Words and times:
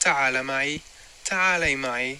تعال 0.00 0.42
معي 0.42 0.80
تعالي 1.24 1.76
معي. 1.76 2.18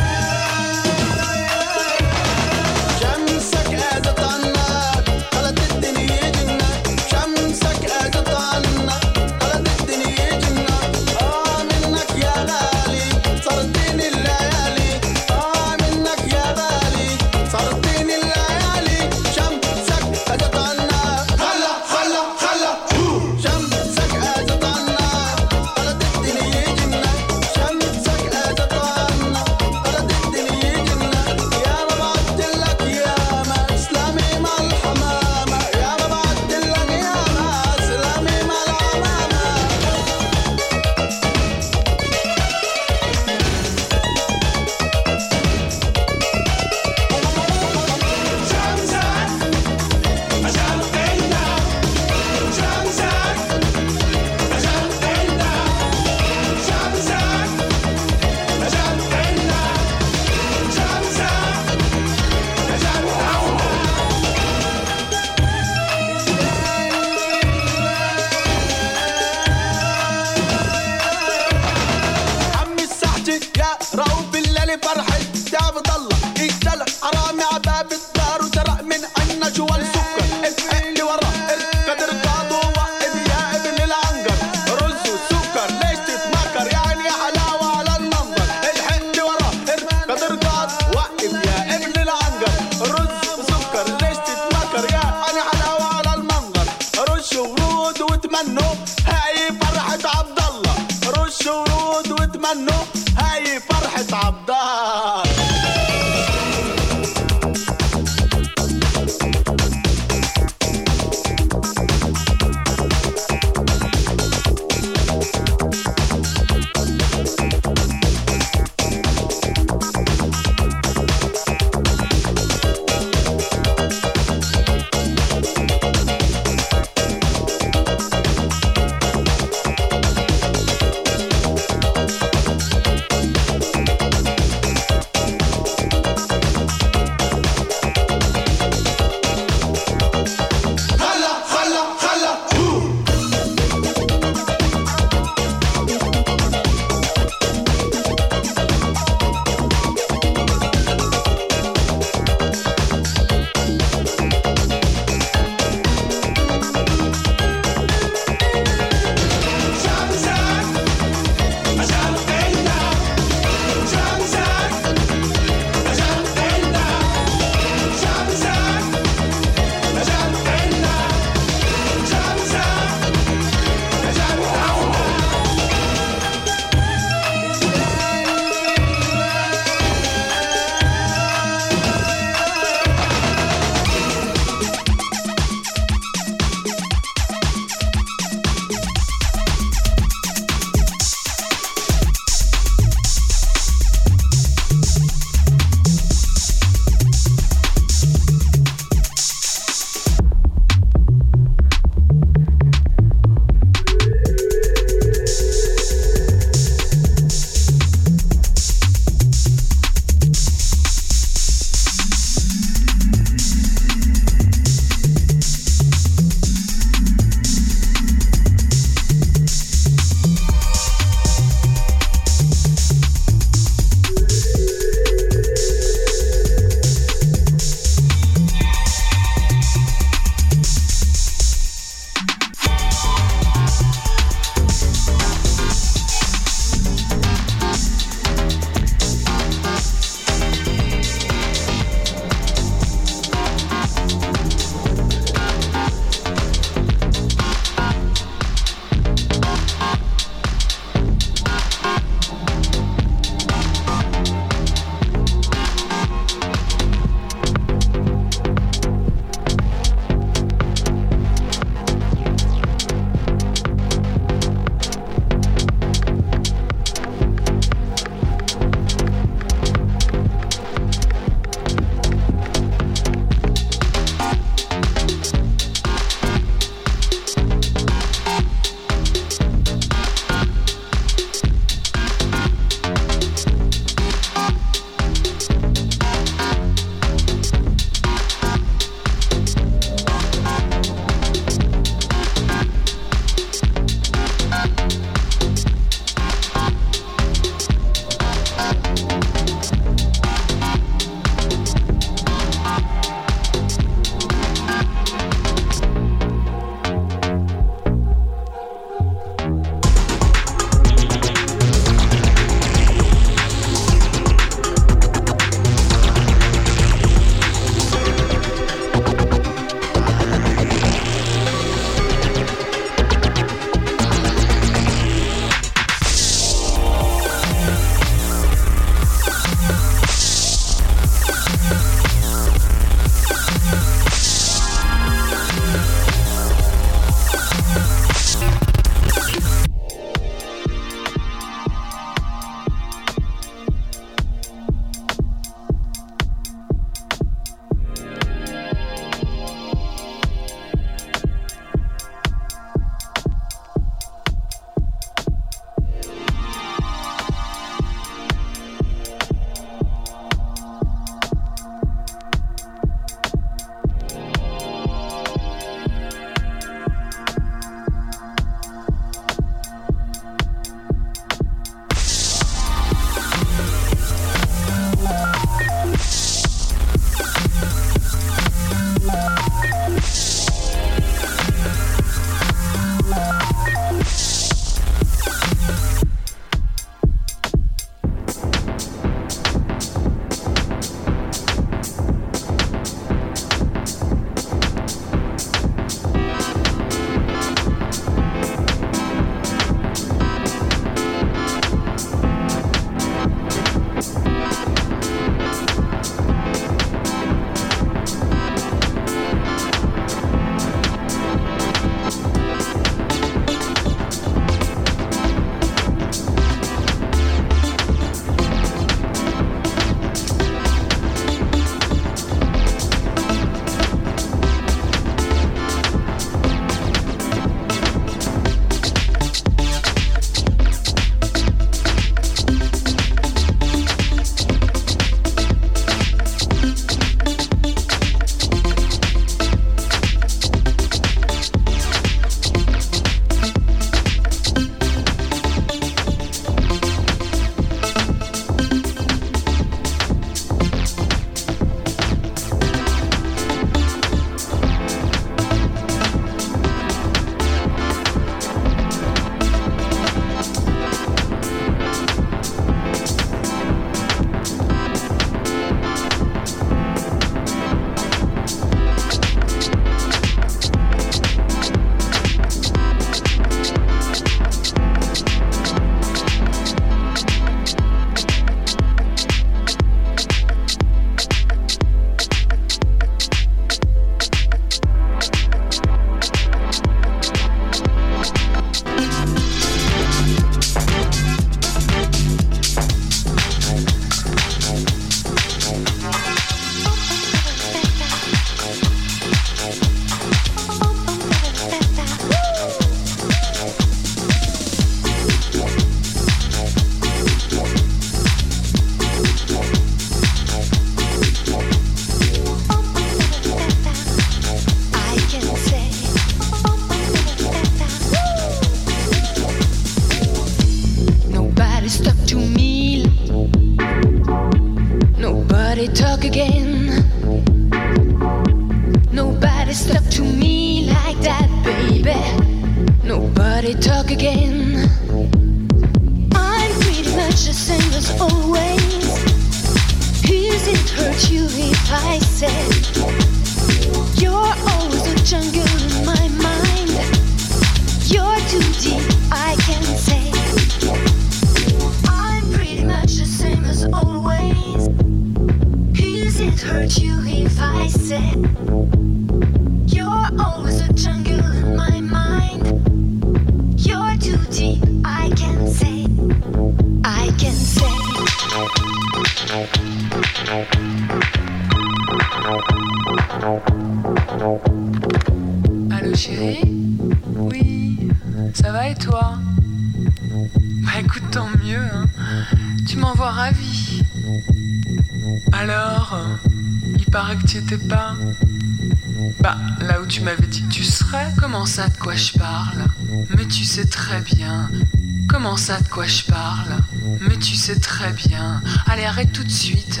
Bien. 598.14 598.62
Allez, 598.86 599.04
arrête 599.04 599.32
tout 599.32 599.44
de 599.44 599.50
suite. 599.50 600.00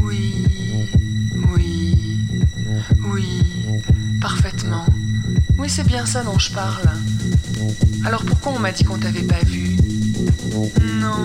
Oui, 0.00 0.46
oui, 1.54 2.18
oui, 3.12 3.42
parfaitement. 4.20 4.86
Oui, 5.58 5.68
c'est 5.68 5.86
bien 5.86 6.06
ça 6.06 6.22
dont 6.22 6.38
je 6.38 6.50
parle. 6.52 6.90
Alors 8.04 8.24
pourquoi 8.24 8.52
on 8.52 8.58
m'a 8.58 8.72
dit 8.72 8.84
qu'on 8.84 8.98
t'avait 8.98 9.22
pas 9.22 9.42
vu? 9.44 9.76
Non, 11.00 11.24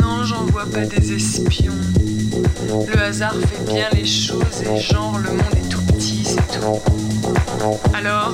non, 0.00 0.24
j'en 0.24 0.44
vois 0.46 0.66
pas 0.66 0.84
des 0.84 1.12
espions. 1.12 1.72
Le 2.92 3.02
hasard 3.02 3.34
fait 3.34 3.72
bien 3.72 3.88
les 3.92 4.06
choses 4.06 4.62
et 4.68 4.80
genre 4.80 5.18
le 5.18 5.30
monde 5.30 5.54
est 5.56 5.68
tout 5.68 5.82
petit, 5.82 6.24
c'est 6.24 6.58
tout. 6.58 6.80
Alors, 7.94 8.32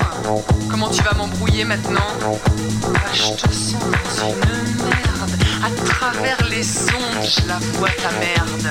comment 0.68 0.88
tu 0.88 1.02
vas 1.02 1.14
m'embrouiller 1.14 1.64
maintenant? 1.64 2.00
Ah, 2.22 2.98
je 3.12 3.32
te 3.34 3.52
sens 3.52 3.74
une 4.22 4.84
merde. 4.84 5.30
À 5.62 5.68
travers 5.84 6.42
les 6.48 6.64
ondes, 6.94 7.22
je 7.22 7.46
la 7.46 7.58
vois 7.74 7.90
ta 7.90 8.10
merde. 8.18 8.70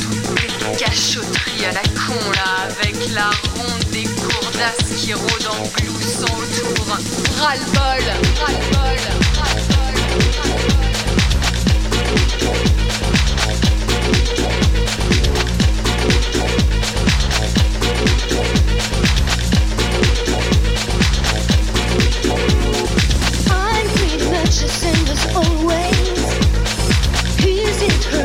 Toutes 0.00 0.58
tes 0.58 0.76
cachotteries 0.84 1.64
à 1.68 1.72
la 1.72 1.82
con 1.82 2.30
là, 2.32 2.68
avec 2.70 2.94
la 3.12 3.30
ronde 3.54 3.84
des 3.90 4.04
courdasses 4.04 4.94
qui 4.96 5.12
rôdent 5.12 5.48
en 5.50 5.62
gloussant 5.76 6.38
autour. 6.38 6.86
Ras-le-bol, 7.40 8.04
ras-le-bol, 8.40 8.98
ras-le-bol, 9.38 9.96
ras-le-bol. 10.38 12.83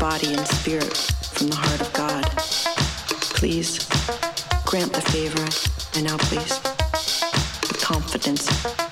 body 0.00 0.34
and 0.34 0.46
spirit 0.46 0.96
from 1.34 1.48
the 1.48 1.56
heart 1.56 1.80
of 1.80 1.92
God. 1.92 2.24
Please 3.36 3.86
grant 4.64 4.92
the 4.92 5.00
favor 5.00 5.46
And 5.96 6.04
now 6.04 6.16
please, 6.18 6.60
with 7.62 7.80
confidence 7.80 8.85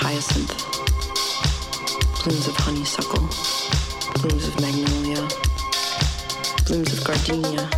hyacinth, 0.00 0.56
blooms 2.24 2.48
of 2.48 2.56
honeysuckle, 2.56 3.28
blooms 4.22 4.48
of 4.48 4.58
magnolia, 4.58 5.28
blooms 6.64 6.90
of 6.94 7.04
gardenia, 7.04 7.68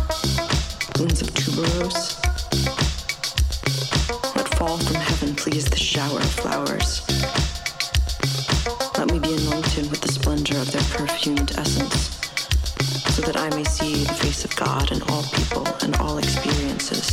blooms 0.95 1.21
of 1.21 1.27
tuberose. 1.35 2.15
Let 4.37 4.47
fall 4.57 4.77
from 4.77 4.95
heaven 4.95 5.35
please 5.35 5.65
the 5.65 5.75
shower 5.75 6.19
of 6.19 6.31
flowers. 6.31 7.01
Let 8.97 9.11
me 9.11 9.19
be 9.19 9.35
anointed 9.35 9.91
with 9.91 9.99
the 9.99 10.11
splendor 10.13 10.57
of 10.59 10.71
their 10.71 10.87
perfumed 10.95 11.51
essence, 11.57 12.15
so 13.13 13.21
that 13.23 13.35
I 13.35 13.49
may 13.49 13.65
see 13.65 14.05
the 14.05 14.13
face 14.13 14.45
of 14.45 14.55
God 14.55 14.93
in 14.93 15.01
all 15.09 15.23
people 15.23 15.67
and 15.81 15.93
all 15.97 16.17
experiences. 16.19 17.12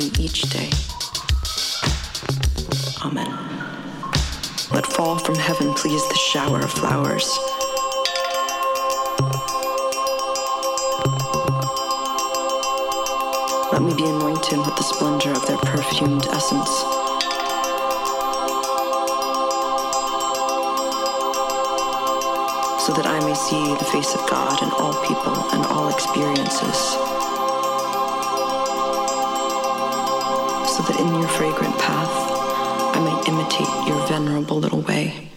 me 0.00 0.10
each 0.18 0.42
day. 0.42 0.70
Amen. 3.04 3.32
Let 4.72 4.86
fall 4.86 5.18
from 5.18 5.34
heaven 5.34 5.74
please 5.74 6.06
the 6.08 6.14
shower 6.14 6.60
of 6.60 6.70
flowers. 6.70 7.28
Let 13.72 13.82
me 13.82 13.94
be 13.94 14.04
anointed 14.04 14.58
with 14.58 14.76
the 14.76 14.82
splendor 14.82 15.32
of 15.32 15.46
their 15.46 15.58
perfumed 15.58 16.26
essence. 16.28 16.70
So 22.84 22.94
that 22.94 23.06
I 23.06 23.20
may 23.20 23.34
see 23.34 23.74
the 23.74 23.88
face 23.92 24.14
of 24.14 24.28
God 24.30 24.62
in 24.62 24.70
all 24.70 24.94
people 25.04 25.36
and 25.52 25.66
all 25.66 25.90
experiences. 25.90 27.09
that 30.90 31.00
in 31.00 31.20
your 31.20 31.28
fragrant 31.28 31.78
path 31.78 32.10
I 32.96 33.00
might 33.00 33.28
imitate 33.28 33.88
your 33.88 34.06
venerable 34.08 34.58
little 34.58 34.80
way. 34.80 35.29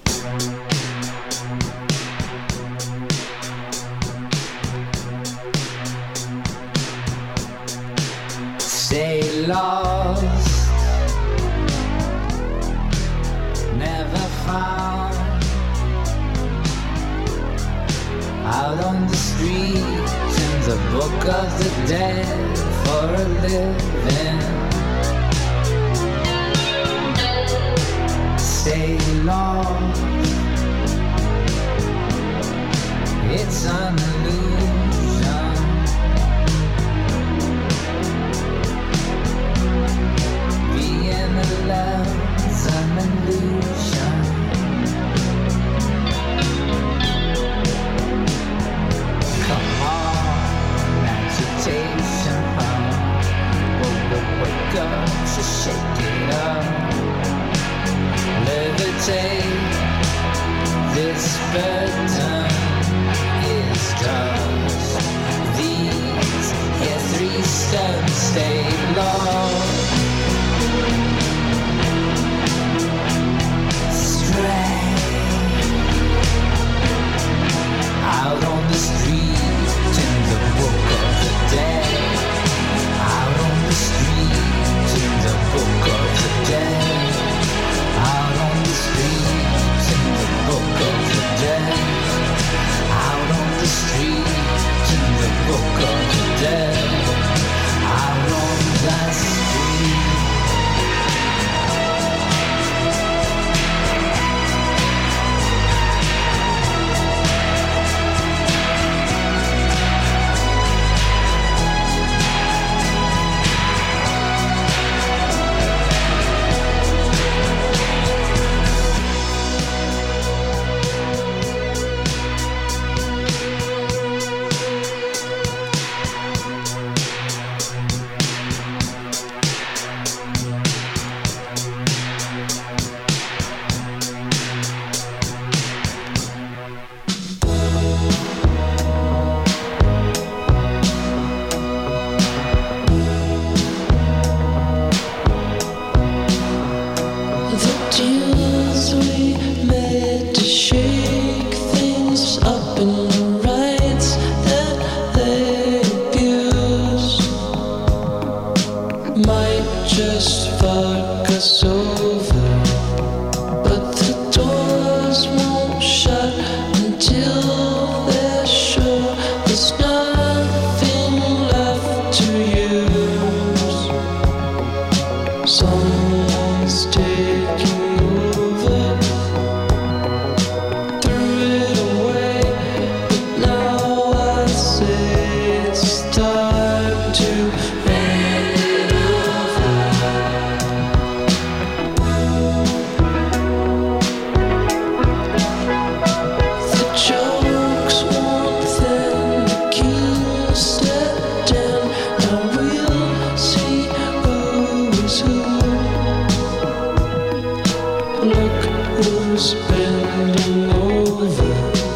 Look 208.23 208.63
who's 209.03 209.53
bending 209.67 210.71
over. 210.71 211.92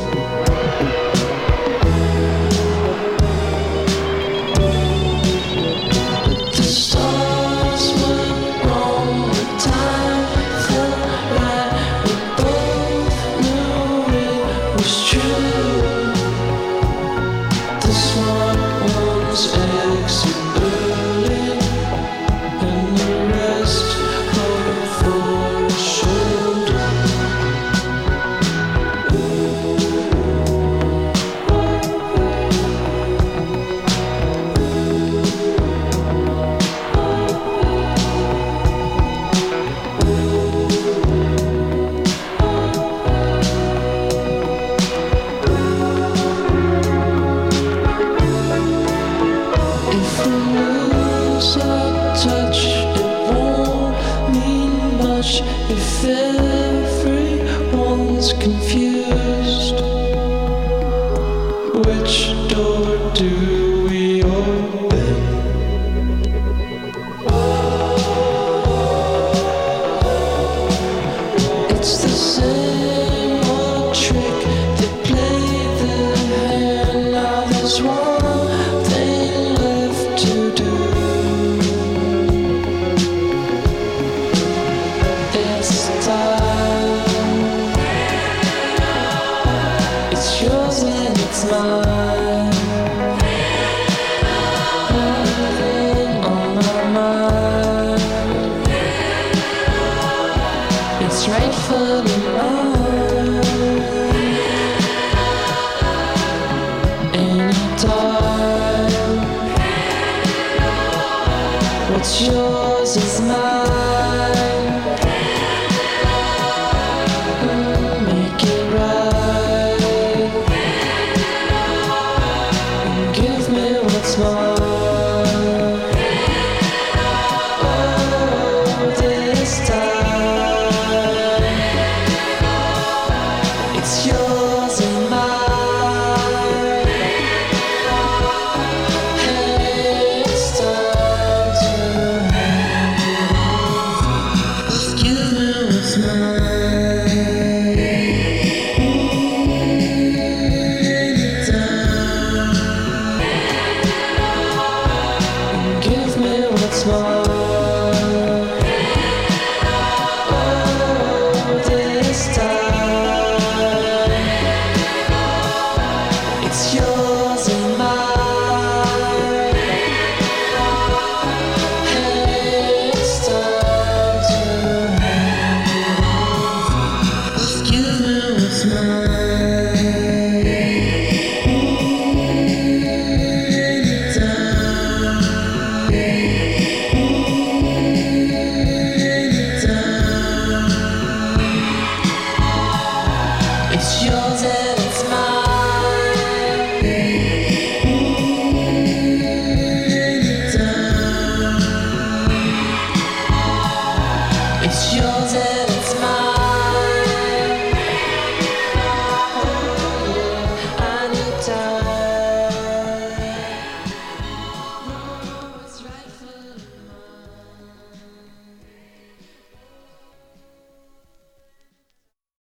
Smile 112.99 113.56